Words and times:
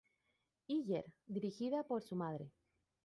Iyer" 0.67 1.13
dirigida 1.27 1.83
por 1.83 2.01
su 2.01 2.15
madre. 2.15 2.51